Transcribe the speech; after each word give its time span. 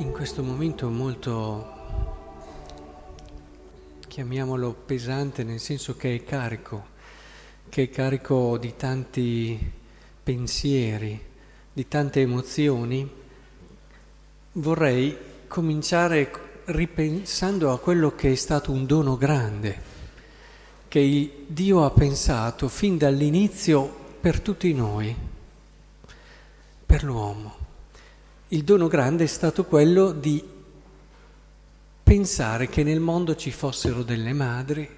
in 0.00 0.12
questo 0.12 0.42
momento 0.42 0.88
molto, 0.88 1.76
chiamiamolo 4.08 4.72
pesante, 4.72 5.44
nel 5.44 5.60
senso 5.60 5.94
che 5.94 6.14
è 6.14 6.24
carico, 6.24 6.86
che 7.68 7.82
è 7.82 7.90
carico 7.90 8.56
di 8.56 8.76
tanti 8.76 9.72
pensieri, 10.22 11.22
di 11.70 11.86
tante 11.86 12.20
emozioni, 12.20 13.10
vorrei 14.52 15.16
cominciare 15.46 16.30
ripensando 16.64 17.70
a 17.70 17.78
quello 17.78 18.14
che 18.14 18.32
è 18.32 18.36
stato 18.36 18.72
un 18.72 18.86
dono 18.86 19.18
grande, 19.18 19.82
che 20.88 21.44
Dio 21.46 21.84
ha 21.84 21.90
pensato 21.90 22.68
fin 22.68 22.96
dall'inizio 22.96 23.94
per 24.18 24.40
tutti 24.40 24.72
noi, 24.72 25.14
per 26.86 27.04
l'uomo. 27.04 27.59
Il 28.52 28.64
dono 28.64 28.88
grande 28.88 29.22
è 29.22 29.26
stato 29.28 29.64
quello 29.64 30.10
di 30.10 30.42
pensare 32.02 32.68
che 32.68 32.82
nel 32.82 32.98
mondo 32.98 33.36
ci 33.36 33.52
fossero 33.52 34.02
delle 34.02 34.32
madri 34.32 34.88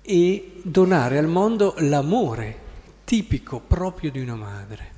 e 0.00 0.52
donare 0.62 1.18
al 1.18 1.26
mondo 1.26 1.74
l'amore 1.78 2.56
tipico 3.02 3.58
proprio 3.58 4.12
di 4.12 4.20
una 4.20 4.36
madre. 4.36 4.92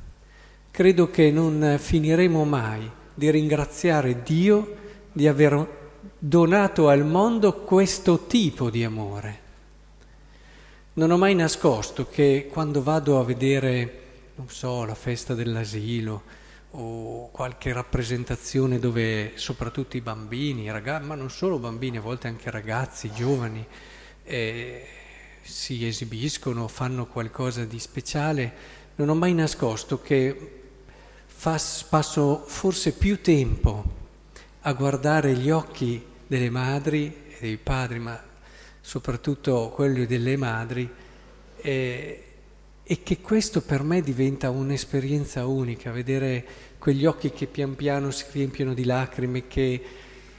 Credo 0.71 1.09
che 1.09 1.31
non 1.31 1.79
finiremo 1.81 2.45
mai 2.45 2.91
di 3.15 3.31
ringraziare 3.31 4.23
Dio 4.23 4.77
di 5.11 5.27
aver 5.27 5.91
donato 6.19 6.91
al 6.91 7.07
mondo 7.07 7.61
questo 7.61 8.27
tipo 8.27 8.69
di 8.69 8.85
amore. 8.85 9.41
Non 10.93 11.11
ho 11.11 11.17
mai 11.17 11.35
nascosto 11.35 12.09
che 12.11 12.51
quando 12.53 12.83
vado 12.83 13.19
a 13.19 13.25
vedere, 13.25 14.01
non 14.35 14.51
so, 14.51 14.85
la 14.85 14.95
festa 14.95 15.33
dell'asilo, 15.33 16.37
o 16.73 17.31
qualche 17.31 17.73
rappresentazione 17.73 18.79
dove 18.79 19.33
soprattutto 19.37 19.97
i 19.97 20.01
bambini, 20.01 20.71
ragazzi, 20.71 21.07
ma 21.07 21.15
non 21.15 21.31
solo 21.31 21.59
bambini, 21.59 21.97
a 21.97 22.03
volte 22.03 22.29
anche 22.29 22.51
ragazzi, 22.51 23.11
giovani, 23.13 23.65
eh, 24.25 24.87
si 25.43 25.87
esibiscono, 25.87 26.69
fanno 26.69 27.07
qualcosa 27.07 27.65
di 27.65 27.79
speciale, 27.79 28.53
non 28.97 29.09
ho 29.09 29.15
mai 29.15 29.33
nascosto 29.33 30.01
che 30.03 30.53
fa, 31.25 31.59
passo 31.89 32.45
forse 32.47 32.93
più 32.93 33.21
tempo 33.23 33.97
a 34.63 34.73
guardare 34.75 35.35
gli 35.35 35.51
occhi 35.51 36.05
delle 36.27 36.51
madri 36.51 37.07
e 37.29 37.37
dei 37.41 37.57
padri, 37.57 37.99
ma 37.99 38.21
soprattutto 38.81 39.71
quelli 39.75 40.05
delle 40.05 40.37
madri, 40.37 40.89
eh, 41.57 42.28
e 42.91 43.03
che 43.03 43.21
questo 43.21 43.61
per 43.61 43.83
me 43.83 44.01
diventa 44.01 44.49
un'esperienza 44.49 45.45
unica, 45.45 45.91
vedere 45.91 46.43
quegli 46.79 47.05
occhi 47.05 47.31
che 47.33 47.45
pian 47.45 47.77
piano 47.77 48.11
si 48.11 48.25
riempiono 48.33 48.73
di 48.73 48.87
lacrime, 48.87 49.47
che 49.47 49.79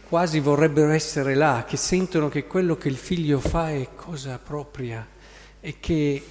quasi 0.10 0.40
vorrebbero 0.40 0.90
essere 0.90 1.36
là, 1.36 1.64
che 1.68 1.78
sentono 1.78 2.28
che 2.28 2.48
quello 2.48 2.76
che 2.76 2.88
il 2.88 2.96
figlio 2.96 3.40
fa 3.40 3.70
è 3.70 3.90
cosa 3.94 4.40
propria 4.40 5.08
e 5.60 5.76
che 5.80 6.24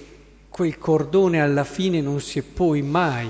quel 0.49 0.77
cordone 0.77 1.39
alla 1.41 1.63
fine 1.63 2.01
non 2.01 2.19
si 2.19 2.39
è 2.39 2.41
poi 2.41 2.81
mai 2.81 3.29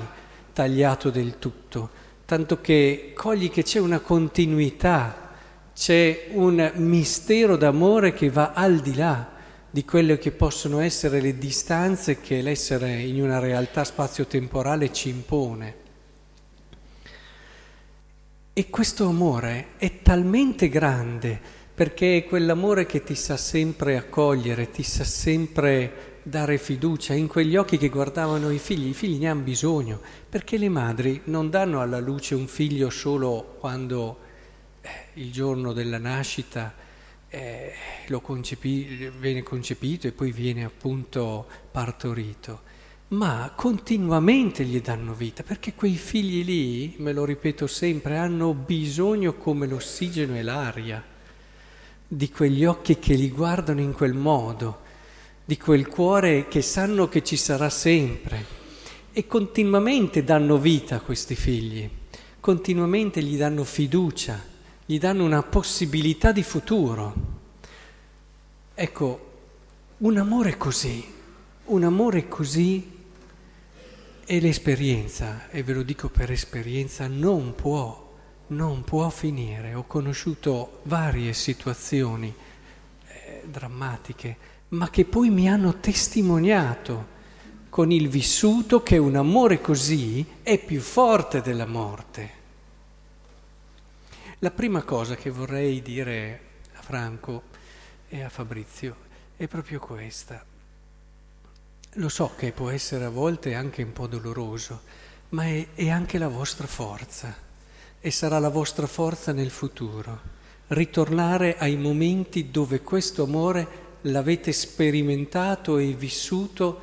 tagliato 0.52 1.12
del 1.12 1.38
tutto, 1.38 1.92
tanto 2.26 2.60
che 2.60 3.12
cogli 3.14 3.52
che 3.52 3.62
c'è 3.62 3.78
una 3.78 4.00
continuità, 4.00 5.30
c'è 5.76 6.30
un 6.32 6.72
mistero 6.78 7.56
d'amore 7.56 8.14
che 8.14 8.32
va 8.32 8.54
al 8.56 8.80
di 8.80 8.95
là 8.95 9.38
di 9.72 9.86
quelle 9.86 10.18
che 10.18 10.32
possono 10.32 10.80
essere 10.80 11.22
le 11.22 11.38
distanze 11.38 12.20
che 12.20 12.42
l'essere 12.42 13.00
in 13.02 13.22
una 13.22 13.40
realtà 13.40 13.84
spazio-temporale 13.84 14.92
ci 14.92 15.10
impone. 15.10 15.76
E 18.54 18.70
questo 18.70 19.08
amore 19.08 19.68
è 19.78 20.02
talmente 20.02 20.70
grande 20.70 21.40
perché 21.74 22.18
è 22.18 22.26
quell'amore 22.26 22.86
che 22.86 23.04
ti 23.04 23.16
sa 23.16 23.38
sempre 23.38 23.96
accogliere, 23.96 24.70
ti 24.70 24.84
sa 24.84 25.06
sempre 25.06 26.18
dare 26.24 26.58
fiducia 26.58 27.14
in 27.14 27.28
quegli 27.28 27.56
occhi 27.56 27.78
che 27.78 27.88
guardavano 27.88 28.50
i 28.50 28.60
figli. 28.60 28.90
I 28.90 28.94
figli 28.94 29.20
ne 29.20 29.30
hanno 29.30 29.44
bisogno 29.44 30.02
perché 30.28 30.58
le 30.58 30.68
madri 30.68 31.22
non 31.26 31.50
danno 31.50 31.80
alla 31.80 32.00
luce 32.00 32.36
un 32.36 32.48
figlio 32.48 32.90
solo 32.90 33.56
quando 33.60 34.18
eh, 34.82 34.90
il 35.14 35.32
giorno 35.32 35.72
della 35.72 36.00
nascita 36.00 36.74
eh, 37.30 37.73
concepi- 38.22 39.12
viene 39.20 39.44
concepito 39.44 40.08
e 40.08 40.12
poi 40.12 40.32
viene 40.32 40.64
appunto 40.64 41.48
partorito, 41.72 42.62
ma 43.10 43.52
continuamente 43.56 44.64
gli 44.64 44.82
danno 44.82 45.14
vita, 45.14 45.44
perché 45.44 45.73
quei 45.73 45.95
figli 45.95 46.44
lì, 46.44 46.95
me 46.98 47.14
lo 47.14 47.26
ripeto 47.26 47.68
sempre, 47.68 48.18
hanno 48.18 48.54
bisogno 48.54 49.36
come 49.36 49.68
l'ossigeno 49.68 50.36
e 50.36 50.42
l'aria, 50.42 51.04
di 52.08 52.30
quegli 52.30 52.66
occhi 52.66 52.98
che 52.98 53.14
li 53.14 53.30
guardano 53.30 53.82
in 53.82 53.94
quel 53.94 54.14
modo, 54.14 54.82
di 55.45 55.58
quel 55.58 55.88
cuore 55.88 56.48
che 56.48 56.62
sanno 56.62 57.08
che 57.08 57.23
ci 57.23 57.38
sarà 57.38 57.70
sempre. 57.70 58.58
E 59.12 59.26
continuamente 59.26 60.23
danno 60.23 60.58
vita 60.58 60.98
a 60.98 61.02
questi 61.02 61.36
figli, 61.36 61.89
continuamente 62.39 63.22
gli 63.22 63.38
danno 63.38 63.64
fiducia 63.64 64.58
gli 64.89 64.98
danno 64.98 65.23
una 65.23 65.44
possibilità 65.44 66.32
di 66.32 66.42
futuro. 66.42 67.14
Ecco, 68.73 69.32
un 69.98 70.17
amore 70.17 70.58
così, 70.58 71.05
un 71.66 71.83
amore 71.83 72.27
così 72.27 72.98
e 74.26 74.39
l'esperienza, 74.39 75.48
e 75.52 75.61
ve 75.61 75.73
lo 75.73 75.83
dico 75.83 76.10
per 76.10 76.32
esperienza, 76.32 77.05
non 77.05 77.54
può, 77.54 78.16
non 78.48 78.83
può 78.83 79.08
finire. 79.11 79.76
Ho 79.76 79.83
conosciuto 79.86 80.80
varie 80.86 81.33
situazioni 81.33 82.33
eh, 83.06 83.44
drammatiche, 83.45 84.38
ma 84.70 84.89
che 84.89 85.06
poi 85.06 85.30
mi 85.30 85.48
hanno 85.48 85.80
testimoniato 85.80 87.17
con 87.70 87.92
il 87.92 88.10
vissuto 88.10 88.82
che 88.82 88.98
un 88.98 89.17
amore 89.17 89.61
così 89.61 90.26
è 90.42 90.58
più 90.58 90.82
forte 90.82 91.44
della 91.44 91.67
morte. 91.67 92.39
La 94.42 94.52
prima 94.52 94.83
cosa 94.83 95.16
che 95.16 95.30
vorrei 95.30 95.82
dire 95.82 96.42
a 96.76 96.82
Franco 96.82 97.44
e 98.08 98.22
a 98.22 98.30
Fabrizio 98.30 98.95
è 99.36 99.48
proprio 99.48 99.82
questa. 99.82 100.42
Lo 101.95 102.08
so 102.08 102.32
che 102.38 102.54
può 102.54 102.70
essere 102.70 103.04
a 103.04 103.10
volte 103.10 103.54
anche 103.54 103.83
un 103.83 103.92
po' 103.92 104.08
doloroso, 104.08 104.83
ma 105.30 105.44
è, 105.44 105.67
è 105.73 105.89
anche 105.89 106.17
la 106.17 106.30
vostra 106.30 106.67
forza 106.67 107.36
e 108.00 108.11
sarà 108.11 108.39
la 108.39 108.48
vostra 108.48 108.88
forza 108.88 109.33
nel 109.33 109.50
futuro. 109.50 110.22
Ritornare 110.67 111.58
ai 111.58 111.76
momenti 111.76 112.50
dove 112.50 112.80
questo 112.80 113.23
amore 113.23 113.67
l'avete 114.04 114.54
sperimentato 114.54 115.77
e 115.77 115.92
vissuto 115.92 116.82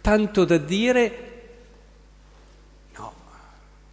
tanto 0.00 0.44
da 0.44 0.58
dire 0.58 1.32
no, 2.96 3.12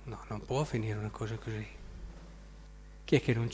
no, 0.03 0.23
non 0.27 0.45
può 0.45 0.63
finire 0.65 0.99
una 0.99 1.09
cosa 1.09 1.33
così. 1.37 1.79
Chi 3.11 3.17
è 3.17 3.21
che 3.21 3.33
non, 3.33 3.49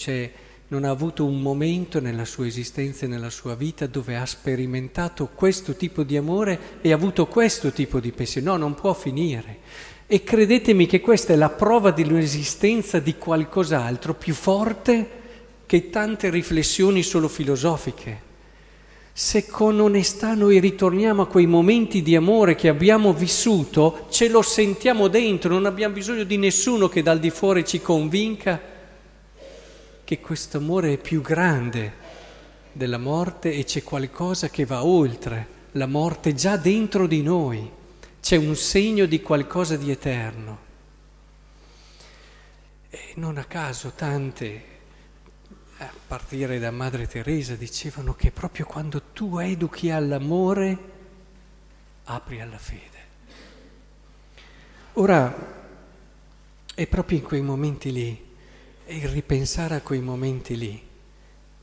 non 0.67 0.83
ha 0.83 0.91
avuto 0.91 1.25
un 1.25 1.41
momento 1.41 1.99
nella 1.99 2.25
sua 2.25 2.45
esistenza 2.45 3.05
e 3.05 3.07
nella 3.07 3.31
sua 3.31 3.55
vita 3.55 3.87
dove 3.87 4.15
ha 4.15 4.23
sperimentato 4.23 5.29
questo 5.33 5.75
tipo 5.75 6.03
di 6.03 6.15
amore 6.15 6.77
e 6.79 6.91
ha 6.91 6.95
avuto 6.95 7.25
questo 7.25 7.71
tipo 7.71 7.99
di 7.99 8.11
pensiero? 8.11 8.51
No, 8.51 8.57
non 8.57 8.75
può 8.75 8.93
finire. 8.93 9.57
E 10.05 10.23
credetemi 10.23 10.85
che 10.85 11.01
questa 11.01 11.33
è 11.33 11.35
la 11.35 11.49
prova 11.49 11.89
dell'esistenza 11.89 12.99
di 12.99 13.15
qualcos'altro 13.15 14.13
più 14.13 14.35
forte 14.35 15.09
che 15.65 15.89
tante 15.89 16.29
riflessioni 16.29 17.01
solo 17.01 17.27
filosofiche. 17.27 18.21
Se 19.11 19.47
con 19.47 19.79
onestà 19.79 20.35
noi 20.35 20.59
ritorniamo 20.59 21.23
a 21.23 21.27
quei 21.27 21.47
momenti 21.47 22.03
di 22.03 22.15
amore 22.15 22.53
che 22.53 22.67
abbiamo 22.67 23.11
vissuto, 23.11 24.05
ce 24.11 24.29
lo 24.29 24.43
sentiamo 24.43 25.07
dentro, 25.07 25.51
non 25.51 25.65
abbiamo 25.65 25.95
bisogno 25.95 26.25
di 26.25 26.37
nessuno 26.37 26.87
che 26.87 27.01
dal 27.01 27.17
di 27.17 27.31
fuori 27.31 27.65
ci 27.65 27.81
convinca 27.81 28.75
che 30.07 30.21
questo 30.21 30.59
amore 30.59 30.93
è 30.93 30.97
più 30.97 31.19
grande 31.19 31.93
della 32.71 32.97
morte 32.97 33.53
e 33.53 33.65
c'è 33.65 33.83
qualcosa 33.83 34.47
che 34.47 34.63
va 34.63 34.85
oltre 34.85 35.55
la 35.73 35.85
morte 35.85 36.33
già 36.33 36.55
dentro 36.55 37.07
di 37.07 37.21
noi, 37.21 37.69
c'è 38.21 38.37
un 38.37 38.55
segno 38.55 39.05
di 39.05 39.21
qualcosa 39.21 39.75
di 39.75 39.91
eterno. 39.91 40.59
E 42.89 42.99
non 43.15 43.37
a 43.37 43.43
caso 43.43 43.91
tante, 43.97 44.63
a 45.79 45.91
partire 46.07 46.57
da 46.57 46.71
Madre 46.71 47.05
Teresa, 47.05 47.55
dicevano 47.55 48.13
che 48.13 48.31
proprio 48.31 48.65
quando 48.65 49.01
tu 49.11 49.39
educhi 49.39 49.89
all'amore, 49.89 50.77
apri 52.05 52.39
alla 52.39 52.57
fede. 52.57 53.05
Ora, 54.93 55.55
è 56.73 56.87
proprio 56.87 57.17
in 57.17 57.23
quei 57.25 57.41
momenti 57.41 57.91
lì 57.91 58.26
e 58.87 59.05
ripensare 59.07 59.75
a 59.75 59.81
quei 59.81 60.01
momenti 60.01 60.57
lì, 60.57 60.81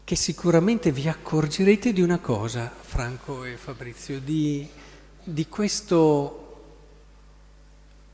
che 0.05 0.15
sicuramente 0.15 0.93
vi 0.93 1.09
accorgerete 1.09 1.93
di 1.93 2.03
una 2.03 2.19
cosa, 2.19 2.71
Franco 2.79 3.45
e 3.45 3.57
Fabrizio, 3.57 4.21
di, 4.21 4.69
di 5.25 5.49
questo 5.49 6.41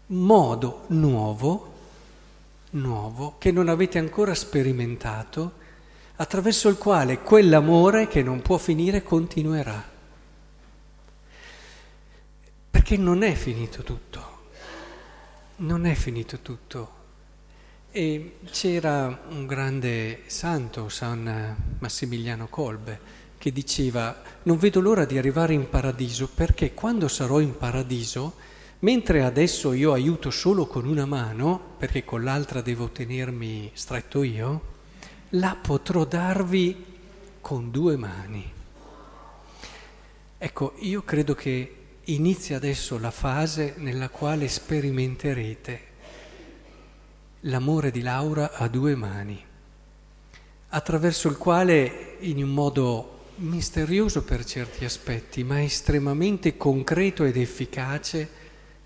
modo 0.07 0.85
nuovo 0.89 1.71
nuovo 2.71 3.37
che 3.39 3.51
non 3.51 3.69
avete 3.69 3.99
ancora 3.99 4.35
sperimentato, 4.35 5.59
attraverso 6.17 6.69
il 6.69 6.77
quale 6.77 7.21
quell'amore 7.21 8.07
che 8.07 8.23
non 8.23 8.43
può 8.43 8.59
finire 8.59 9.03
continuerà. 9.03 9.89
Perché 12.71 12.97
non 12.97 13.23
è 13.23 13.35
finito 13.35 13.83
tutto, 13.83 14.39
non 15.57 15.87
è 15.87 15.95
finito 15.95 16.39
tutto. 16.41 16.99
E 17.93 18.37
c'era 18.49 19.21
un 19.31 19.47
grande 19.47 20.21
santo, 20.27 20.89
San 20.89 21.57
Massimiliano 21.81 22.47
Kolbe, 22.47 23.01
che 23.37 23.51
diceva 23.51 24.23
non 24.45 24.59
vedo 24.59 24.79
l'ora 24.79 25.05
di 25.05 25.19
arrivare 25.19 25.55
in 25.55 25.69
paradiso 25.69 26.29
perché 26.33 26.73
quando 26.73 27.09
sarò 27.09 27.41
in 27.41 27.57
paradiso, 27.57 28.35
mentre 28.81 29.25
adesso 29.25 29.73
io 29.73 29.93
aiuto 29.93 30.31
solo 30.31 30.67
con 30.67 30.87
una 30.87 31.05
mano, 31.05 31.75
perché 31.79 32.05
con 32.05 32.23
l'altra 32.23 32.61
devo 32.61 32.91
tenermi 32.91 33.73
stretto 33.75 34.23
io, 34.23 34.63
la 35.31 35.59
potrò 35.61 36.05
darvi 36.05 36.85
con 37.41 37.73
due 37.73 37.97
mani. 37.97 38.53
Ecco, 40.39 40.75
io 40.79 41.03
credo 41.03 41.35
che 41.35 41.77
inizia 42.05 42.57
adesso 42.57 43.01
la 43.01 43.11
fase 43.11 43.75
nella 43.79 44.09
quale 44.11 44.47
sperimenterete 44.47 45.89
l'amore 47.41 47.91
di 47.91 48.03
Laura 48.03 48.53
a 48.53 48.69
due 48.69 48.95
mani, 48.95 49.43
attraverso 50.69 51.29
il 51.29 51.37
quale 51.37 52.17
in 52.21 52.43
un 52.43 52.51
modo 52.51 53.19
misterioso 53.37 54.23
per 54.23 54.45
certi 54.45 54.85
aspetti, 54.85 55.43
ma 55.43 55.63
estremamente 55.63 56.57
concreto 56.57 57.25
ed 57.25 57.37
efficace, 57.37 58.29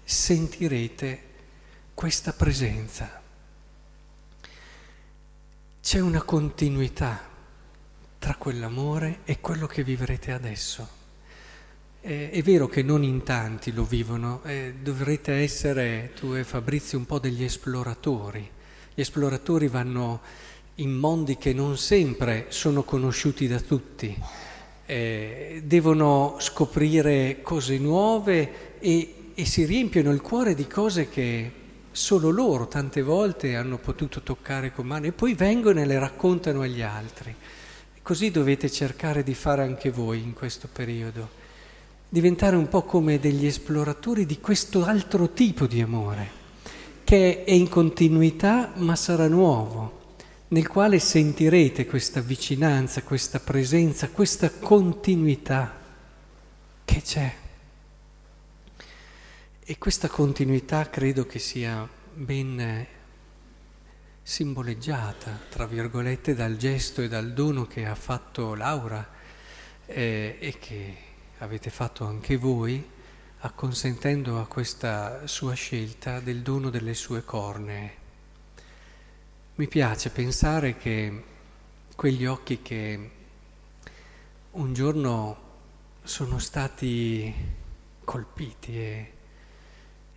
sentirete 0.05 1.23
questa 1.95 2.33
presenza. 2.33 3.21
C'è 5.81 6.01
una 6.01 6.23
continuità 6.23 7.29
tra 8.19 8.37
quell'amore 8.37 9.21
e 9.25 9.41
quello 9.41 9.67
che 9.67 9.83
vivrete 9.83 10.33
adesso. 10.33 10.94
Eh, 12.07 12.29
è 12.29 12.43
vero 12.43 12.67
che 12.67 12.83
non 12.83 13.03
in 13.03 13.23
tanti 13.23 13.73
lo 13.73 13.83
vivono, 13.83 14.43
eh, 14.45 14.75
dovrete 14.79 15.33
essere, 15.37 16.11
tu 16.15 16.35
e 16.35 16.45
Fabrizio, 16.45 16.99
un 16.99 17.07
po' 17.07 17.19
degli 17.19 17.43
esploratori. 17.43 18.47
Gli 18.95 19.01
esploratori 19.01 19.69
vanno 19.69 20.21
in 20.75 20.93
mondi 20.93 21.39
che 21.39 21.55
non 21.55 21.79
sempre 21.79 22.45
sono 22.51 22.83
conosciuti 22.83 23.47
da 23.47 23.59
tutti, 23.59 24.15
eh, 24.85 25.63
devono 25.65 26.37
scoprire 26.41 27.41
cose 27.41 27.79
nuove 27.79 28.81
e, 28.81 29.15
e 29.35 29.47
si 29.47 29.65
riempiono 29.65 30.13
il 30.13 30.21
cuore 30.21 30.55
di 30.55 30.67
cose 30.67 31.09
che 31.09 31.51
solo 31.91 32.29
loro 32.29 32.69
tante 32.69 33.01
volte 33.01 33.57
hanno 33.57 33.79
potuto 33.79 34.21
toccare 34.21 34.75
con 34.75 34.85
mano 34.87 35.07
e 35.07 35.13
poi 35.13 35.33
vengono 35.33 35.81
e 35.81 35.87
le 35.87 35.99
raccontano 35.99 36.61
agli 36.61 36.83
altri. 36.83 37.35
Così 38.03 38.31
dovete 38.31 38.71
cercare 38.71 39.23
di 39.23 39.33
fare 39.33 39.63
anche 39.63 39.89
voi 39.89 40.21
in 40.21 40.35
questo 40.35 40.69
periodo 40.71 41.41
diventare 42.15 42.55
un 42.55 42.69
po' 42.69 42.85
come 42.85 43.19
degli 43.19 43.45
esploratori 43.45 44.25
di 44.25 44.39
questo 44.39 44.85
altro 44.85 45.33
tipo 45.33 45.67
di 45.67 45.81
amore, 45.81 46.31
che 47.03 47.43
è 47.43 47.51
in 47.51 47.69
continuità 47.69 48.71
ma 48.77 48.95
sarà 48.95 49.27
nuovo, 49.27 50.15
nel 50.49 50.69
quale 50.69 51.01
sentirete 51.01 51.87
questa 51.87 52.21
vicinanza, 52.21 53.03
questa 53.03 53.41
presenza, 53.41 54.11
questa 54.11 54.49
continuità 54.49 55.77
che 56.85 57.03
c'è. 57.03 57.35
E 59.65 59.79
questa 59.79 60.07
continuità 60.07 60.89
credo 60.91 61.27
che 61.27 61.41
sia 61.41 61.89
ben 62.13 62.87
simboleggiata, 64.23 65.41
tra 65.49 65.67
virgolette, 65.67 66.37
dal 66.37 66.57
gesto 66.59 67.03
e 67.03 67.09
dal 67.09 67.33
dono 67.33 67.67
che 67.67 67.87
ha 67.87 67.97
fatto 67.97 68.55
Laura 68.55 69.05
eh, 69.87 70.37
e 70.39 70.59
che 70.61 71.04
avete 71.39 71.71
fatto 71.71 72.05
anche 72.05 72.37
voi, 72.37 72.93
acconsentendo 73.39 74.41
a 74.41 74.47
questa 74.47 75.27
sua 75.27 75.55
scelta 75.55 76.21
del 76.21 76.43
dono 76.43 76.71
delle 76.71 76.95
sue 76.95 77.25
cornee. 77.25 78.03
Mi 79.57 79.69
piace 79.69 80.11
pensare 80.11 80.77
che 80.77 81.23
quegli 81.95 82.25
occhi 82.27 82.63
che 82.63 83.11
un 84.53 84.73
giorno 84.73 85.43
sono 86.03 86.39
stati 86.39 87.33
colpiti 88.05 88.79
e, 88.79 89.13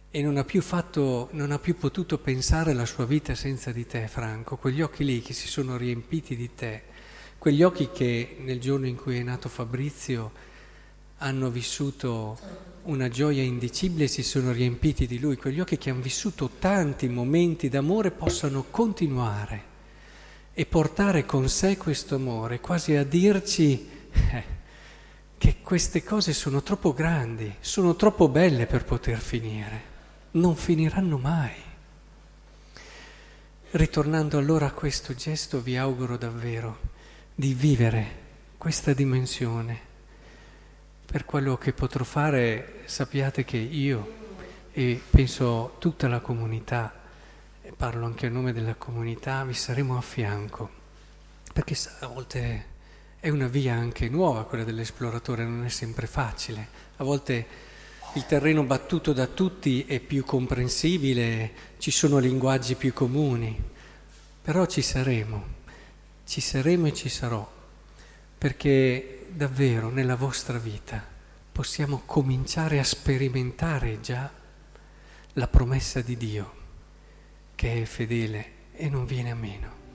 e 0.10 0.22
non, 0.22 0.38
ha 0.38 0.46
fatto, 0.62 1.30
non 1.32 1.52
ha 1.52 1.60
più 1.60 1.78
potuto 1.78 2.18
pensare 2.18 2.74
la 2.74 2.86
sua 2.86 3.06
vita 3.06 3.36
senza 3.36 3.72
di 3.72 3.86
te, 3.86 4.08
Franco, 4.08 4.58
quegli 4.58 4.82
occhi 4.82 5.04
lì 5.04 5.22
che 5.22 5.34
si 5.34 5.48
sono 5.48 5.78
riempiti 5.78 6.36
di 6.36 6.54
te, 6.56 6.84
quegli 7.38 7.64
occhi 7.64 7.90
che 7.92 8.38
nel 8.40 8.60
giorno 8.60 8.88
in 8.88 8.96
cui 8.96 9.18
è 9.18 9.24
nato 9.24 9.50
Fabrizio 9.50 10.32
hanno 11.18 11.50
vissuto 11.50 12.38
una 12.84 13.10
gioia 13.10 13.42
indicibile 13.42 14.06
e 14.06 14.08
si 14.08 14.24
sono 14.24 14.52
riempiti 14.52 15.08
di 15.08 15.20
lui, 15.20 15.36
quegli 15.36 15.60
occhi 15.60 15.78
che 15.78 15.90
hanno 15.90 16.02
vissuto 16.02 16.52
tanti 16.60 17.08
momenti 17.10 17.70
d'amore 17.70 18.12
possano 18.12 18.66
continuare 18.70 19.76
e 20.54 20.66
portare 20.66 21.26
con 21.26 21.50
sé 21.50 21.78
questo 21.78 22.16
amore, 22.16 22.60
quasi 22.60 22.96
a 22.96 23.04
dirci 23.04 23.90
eh, 24.12 24.44
che 25.38 25.58
queste 25.62 26.04
cose 26.04 26.34
sono 26.34 26.64
troppo 26.64 26.94
grandi, 26.94 27.54
sono 27.60 27.96
troppo 27.96 28.30
belle 28.30 28.66
per 28.66 28.86
poter 28.86 29.20
finire, 29.20 29.82
non 30.32 30.56
finiranno 30.56 31.18
mai. 31.18 31.66
Ritornando 33.70 34.38
allora 34.38 34.68
a 34.68 34.72
questo 34.72 35.14
gesto 35.14 35.62
vi 35.62 35.76
auguro 35.76 36.16
davvero 36.16 36.80
di 37.36 37.54
vivere 37.54 38.26
questa 38.58 38.94
dimensione 38.94 39.87
per 41.10 41.24
quello 41.24 41.58
che 41.58 41.72
potrò 41.72 42.04
fare 42.04 42.82
sappiate 42.84 43.46
che 43.46 43.56
io 43.56 44.16
e 44.74 45.02
penso 45.10 45.76
tutta 45.80 46.10
la 46.10 46.20
comunità, 46.20 46.94
e 47.62 47.72
parlo 47.72 48.06
anche 48.06 48.26
a 48.26 48.30
nome 48.30 48.52
della 48.52 48.76
comunità, 48.76 49.46
vi 49.46 49.54
saremo 49.54 49.98
a 49.98 50.02
fianco, 50.02 50.70
perché 51.54 51.78
a 52.02 52.08
volte 52.08 52.66
è 53.20 53.30
una 53.30 53.48
via 53.48 53.74
anche 53.74 54.10
nuova 54.10 54.44
quella 54.44 54.66
dell'esploratore, 54.66 55.46
non 55.46 55.64
è 55.64 55.70
sempre 55.70 56.08
facile, 56.08 56.68
a 56.98 57.04
volte 57.06 57.48
il 58.14 58.26
terreno 58.26 58.64
battuto 58.64 59.14
da 59.14 59.28
tutti 59.28 59.86
è 59.86 60.02
più 60.02 60.26
comprensibile, 60.26 61.52
ci 61.78 61.90
sono 61.90 62.18
linguaggi 62.18 62.76
più 62.76 62.92
comuni, 62.92 63.58
però 64.42 64.66
ci 64.66 64.82
saremo, 64.82 65.46
ci 66.26 66.42
saremo 66.42 66.88
e 66.88 66.94
ci 66.94 67.08
sarò, 67.08 67.50
perché 68.38 69.17
davvero 69.38 69.90
nella 69.90 70.16
vostra 70.16 70.58
vita 70.58 71.02
possiamo 71.52 72.02
cominciare 72.06 72.80
a 72.80 72.84
sperimentare 72.84 74.02
già 74.02 74.30
la 75.34 75.48
promessa 75.48 76.02
di 76.02 76.18
Dio, 76.18 76.54
che 77.54 77.84
è 77.84 77.86
fedele 77.86 78.52
e 78.74 78.90
non 78.90 79.06
viene 79.06 79.32
a 79.32 79.36
meno. 79.36 79.87